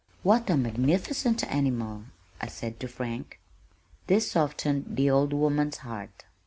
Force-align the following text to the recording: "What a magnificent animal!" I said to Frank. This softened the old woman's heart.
"What 0.23 0.49
a 0.49 0.57
magnificent 0.57 1.43
animal!" 1.43 2.05
I 2.41 2.47
said 2.47 2.79
to 2.79 2.87
Frank. 2.87 3.39
This 4.07 4.31
softened 4.31 4.95
the 4.97 5.11
old 5.11 5.31
woman's 5.31 5.77
heart. 5.77 6.25